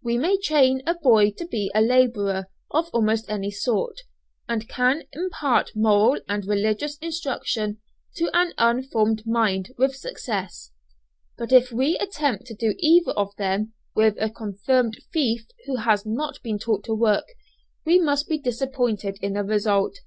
We 0.00 0.16
may 0.16 0.36
train 0.38 0.80
a 0.86 0.94
boy 0.94 1.32
to 1.38 1.44
be 1.44 1.72
a 1.74 1.80
labourer 1.82 2.46
of 2.70 2.88
almost 2.92 3.28
any 3.28 3.50
sort, 3.50 4.02
and 4.48 4.68
can 4.68 5.02
impart 5.12 5.72
moral 5.74 6.20
and 6.28 6.44
religious 6.46 6.96
instruction 6.98 7.78
to 8.14 8.30
an 8.32 8.52
unformed 8.58 9.26
mind 9.26 9.72
with 9.76 9.96
success, 9.96 10.70
but 11.36 11.50
if 11.50 11.72
we 11.72 11.98
attempt 11.98 12.46
to 12.46 12.54
do 12.54 12.76
either 12.78 13.10
of 13.14 13.34
them 13.38 13.72
with 13.96 14.14
a 14.20 14.30
confirmed 14.30 14.98
thief 15.12 15.44
who 15.66 15.78
has 15.78 16.06
not 16.06 16.40
been 16.44 16.60
taught 16.60 16.84
to 16.84 16.94
work, 16.94 17.26
we 17.84 17.98
must 17.98 18.28
be 18.28 18.38
disappointed 18.38 19.18
in 19.20 19.32
the 19.32 19.42
result. 19.42 19.98